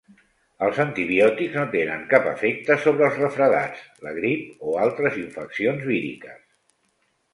[0.67, 6.41] Els antibiòtics no tenen cap efecte sobre els refredats, la grip o altres infeccions víriques.